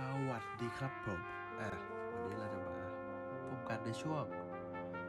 [0.00, 1.20] สวัสดีครับผม
[1.60, 1.68] อะ
[2.12, 2.76] วันนี้เราจะมา
[3.48, 4.24] พบกันในช่วง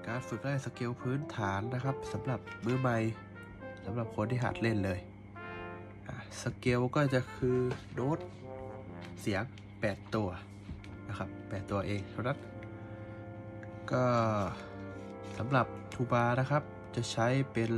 [0.07, 2.97] การฝึกไล่สเกลพื้นฐานนะครับสำหรับมือใหม่
[3.85, 4.99] สำหรับคนที่หัดเล่นเลย
[6.07, 7.57] อะสเกลก็จะคือ
[7.93, 8.19] โน้ต
[9.21, 9.43] เสียง
[9.79, 10.29] 8 ตัว
[11.09, 12.37] นะครับ8ตัวเองเท่านั้น
[13.91, 14.05] ก็
[15.37, 16.63] สำหรับทูบานะครับ
[16.95, 17.71] จะใช้เป็น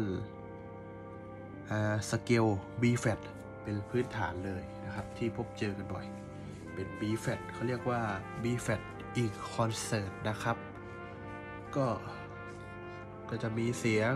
[1.70, 2.46] อ่าสเกล
[2.82, 3.22] B flat
[3.64, 6.08] เป็นพื้นฐานเลยนะครับ ที่พบเจอกันบ่อย
[6.80, 8.02] เป็น b f a t เขาเรียกว่า
[8.44, 8.82] B flat
[9.22, 10.58] in concert นะครับ
[11.76, 11.88] ก็
[13.30, 14.12] ก็จะมีเสียง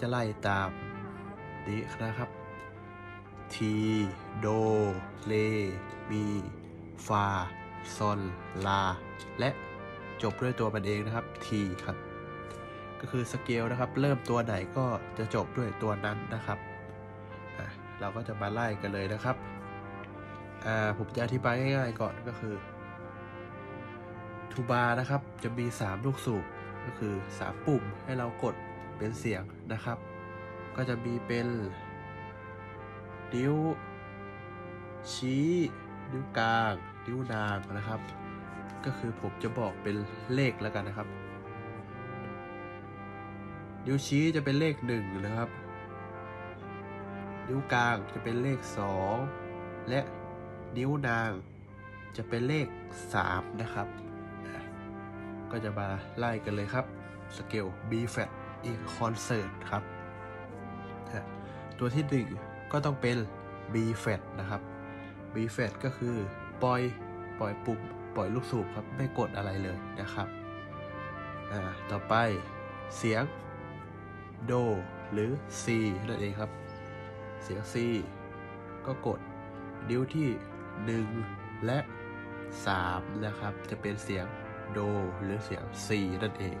[0.00, 0.70] จะไล่ตาม
[1.68, 2.30] นี้นะครับ
[3.54, 3.56] T
[4.38, 4.46] โด
[5.26, 5.32] เล
[6.10, 6.24] มี
[7.06, 7.26] ฟา
[7.96, 8.20] ซอน
[8.66, 8.82] ลา
[9.38, 9.50] และ
[10.22, 11.48] จบด้วยตัวมันเองนะครับ T
[11.84, 11.96] ครับ
[13.00, 14.86] ก็คือสเกลนะครับ เริ่มตัวไหนก็
[15.18, 16.58] จะจบด้วยตัวนั้นนะครับ
[18.00, 19.36] เราก็จะมาไล่กันเลยนะครับ
[20.66, 22.54] อ่าผมจะอธิบายง่ายๆก่อนก็คือ
[24.52, 26.44] ทูบานะครับจะมี 3 ลูกสูบ
[26.84, 28.54] ก็คือ 3 ปุ่มให้เรากด
[28.98, 29.98] เป็นเสียงนะครับ
[30.76, 31.48] ก็จะมีเป็น
[33.34, 33.56] นิ้ว
[35.12, 35.48] ชี้
[36.12, 36.72] นิ้วกลาง
[37.06, 38.00] นิ้วนางนะครับ
[38.84, 39.96] ก็คือผมจะบอกเป็น
[40.34, 41.08] เลขแล้วกันนะครับ
[43.86, 45.48] นิ้วชี้จะเป็นเลขหนึ่งนะครับ
[47.48, 49.16] นิ้วกลางจะเป็นเลขสอง
[49.88, 50.00] และ
[50.76, 51.30] นิ้วนาง
[52.16, 52.68] จะเป็นเลข
[53.14, 53.88] สามนะครับ
[55.50, 55.88] ก็จะมา
[56.18, 56.84] ไล่กันเลยครับ
[57.36, 58.30] สเกล B flat
[58.68, 59.82] in concert ครับ
[61.78, 62.26] ตัวที่หนึ่ง
[62.72, 63.16] ก็ต้องเป็น
[63.72, 64.62] B flat นะครับ
[65.34, 66.14] B flat ก็คือ
[66.62, 66.80] ปล่อย
[67.38, 67.80] ปล่อยปุ่ม
[68.16, 70.28] ปล่อยลูกสูบครับ ไม่กดอะไรเลยนะครับ
[71.90, 72.14] ต่อไป
[72.96, 73.22] เสียง
[74.46, 74.52] โด
[75.12, 75.30] หรือ
[75.62, 75.64] C
[76.06, 76.50] นั่นเองครับ
[77.44, 77.74] เสียง C
[78.86, 79.20] ก็กด
[79.90, 80.28] นิ้วที่
[80.86, 81.78] 1 และ
[82.56, 84.26] 3 นะครับ จะเป็นเสียง
[84.72, 84.78] โด
[85.22, 85.88] หรือเสียง C
[86.22, 86.58] นั่นเอง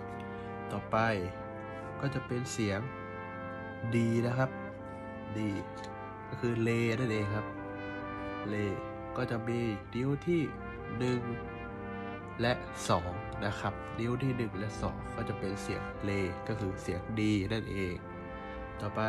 [0.72, 0.96] ต่อไป
[2.00, 2.80] ก็จะเป็นเสียง
[3.94, 3.96] D
[4.26, 4.50] นะครับ
[5.36, 5.38] D
[6.28, 6.70] ก็คือเล
[7.00, 7.46] นั่นเองครับ
[8.48, 8.56] เล
[9.16, 9.60] ก็จะมี
[9.94, 10.42] นิ้วที่
[11.60, 12.52] 1 และ
[12.98, 16.10] 2 นะครับ นิ้วที่ 1 และ 2 ก็จะเป็นเสียงเล
[16.48, 17.20] ก็คือเสียง D
[17.52, 17.94] นั่นเอง
[18.80, 19.00] ต่อไป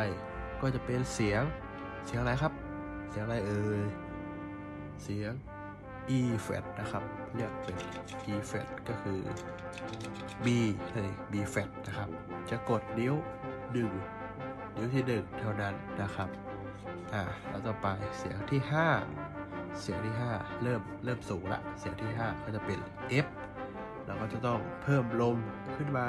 [0.60, 1.42] ก็จะเป็นเสียง
[2.06, 2.52] เสียงอะไรครับ
[3.10, 3.82] เสียงอะไรเอ่ย
[5.02, 5.32] เสียง
[6.18, 7.02] E flat นะครับ
[7.34, 7.76] เรียกเป็น
[8.32, 9.20] E flat ก็คือ
[10.44, 10.46] B
[10.92, 12.08] นั่นเอง B flat นะครับ
[12.50, 13.14] จะกดนิ้ว
[13.50, 16.28] 1นิ้วที่1เท่านั้นนะครับ
[17.14, 17.86] อ่าแล้วต่อไป
[18.18, 18.60] เสียงที่
[19.20, 22.78] 5 เสียงที่ 5 เริ่มเริ่มสูงละเสียงที่ 5 ก็จะเป็น
[23.24, 23.26] F
[24.06, 25.36] เราก็จะต้องเพิ่มลม
[25.76, 26.06] ขึ้นมา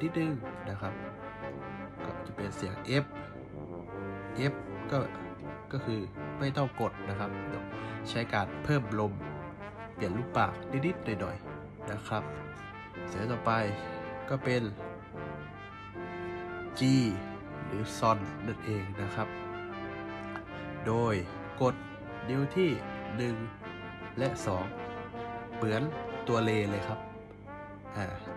[0.00, 0.32] นิดนึง
[0.68, 0.94] นะครับ
[2.04, 3.04] ก็จะเป็นเสียง F
[4.52, 4.54] F
[4.90, 4.98] ก็
[5.72, 6.00] ก็คือ
[6.40, 7.30] ไม่ต้องกดนะครับ
[8.08, 9.12] ใช้การเพิ่มลม
[9.94, 10.52] เปลี่ยนลูกปาก
[10.86, 12.22] นิดๆหน่อยๆนะครับ
[13.08, 13.52] เสียงต่อไป
[14.28, 14.62] ก็เป็น
[16.78, 16.80] G
[17.66, 19.28] หรือซอนนั่นเองนะครับ
[20.86, 21.14] โดย
[21.60, 21.74] กด
[22.28, 22.70] นิ้วที่
[23.66, 24.28] 1 และ
[24.92, 25.82] 2 เหมือน
[26.28, 27.00] ตัวเลเลยครับ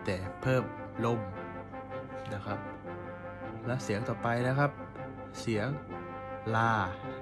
[0.05, 0.63] แต่เพิ่ม
[1.05, 1.19] ลม
[2.33, 2.59] นะครับ
[3.65, 4.71] และเสียงต่อไปนะครับ
[5.41, 5.67] เสียง
[6.55, 6.73] ลา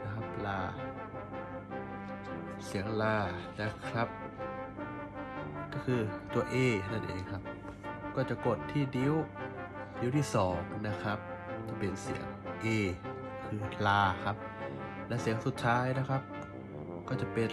[0.06, 0.11] นะครับ
[0.48, 0.60] ลา
[2.66, 3.18] เสียงลา
[3.62, 4.08] นะครับ
[5.74, 6.02] ก็คือ
[6.34, 6.56] ตัว A
[6.92, 7.42] นั่นเองครับ
[8.16, 9.14] ก็จะกดที่นิ้ว
[10.00, 10.26] นิ้วที่
[10.56, 11.18] 2 นะครับ
[11.68, 12.26] จะเป็นเสียง
[12.66, 12.68] A
[13.46, 14.36] คือลาครับ
[15.08, 16.22] และเสียงสุดท้ายนะครับ
[17.08, 17.50] ก็จะเป็น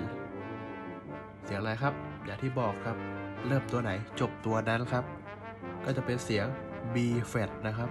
[1.44, 1.94] เสียงอะไรครับ
[2.24, 2.96] อย่างที่บอกครับ
[3.46, 5.04] เริ่มตัวไหนจบตัวนั้นครับ
[5.84, 6.46] ก็จะเป็นเสียง
[6.94, 6.96] B
[7.30, 7.90] flat นะครับ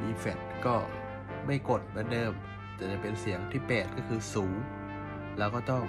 [0.00, 0.74] B flat ก็
[1.46, 2.32] ไม่กดเหมือนเดิม
[2.80, 4.54] แต่จะเป็นเสียงที่ 8 ก็คือสูง
[5.38, 5.84] แล้วก็ต้อง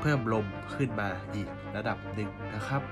[0.00, 2.82] เพิ่มลมขึ้นมาอีกระดับหนึ่งนะครับ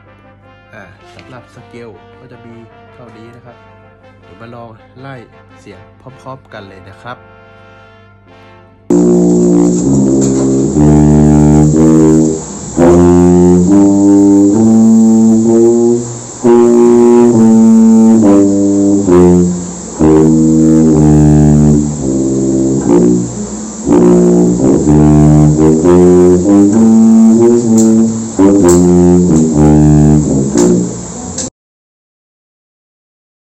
[0.75, 0.85] อ่า
[1.15, 1.91] สำหรับสเกล
[2.21, 2.55] ก็จะมี
[2.95, 3.57] เท่านี้นะครับ
[4.23, 4.71] เดี๋ยวมาลอง
[5.01, 5.17] ไล่
[5.61, 7.17] เสียงพร้อมๆกันเลยนะครับ